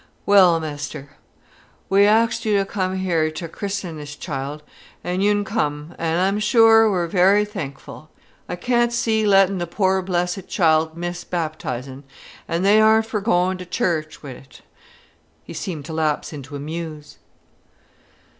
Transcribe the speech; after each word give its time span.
"Well, 0.25 0.59
mester—we'n 0.59 2.07
axed 2.07 2.43
you 2.43 2.57
to 2.57 2.65
come 2.65 2.97
her 3.05 3.29
ter 3.29 3.47
christen 3.47 3.97
this 3.97 4.15
childt, 4.15 4.63
an' 5.03 5.21
you'n 5.21 5.45
come, 5.45 5.93
an' 5.99 6.17
I'm 6.17 6.39
sure 6.39 6.89
we're 6.89 7.05
very 7.05 7.45
thankful. 7.45 8.09
I 8.49 8.55
can't 8.55 8.91
see 8.91 9.27
lettin' 9.27 9.59
the 9.59 9.67
poor 9.67 10.01
blessed 10.01 10.47
childt 10.47 10.97
miss 10.97 11.23
baptizing, 11.23 12.03
an' 12.47 12.63
they 12.63 12.81
aren't 12.81 13.05
for 13.05 13.21
goin' 13.21 13.59
to 13.59 13.65
church 13.67 14.23
wi't—" 14.23 14.63
He 15.43 15.53
seemed 15.53 15.85
to 15.85 15.93
lapse 15.93 16.33
into 16.33 16.55
a 16.55 16.59
muse. 16.59 17.19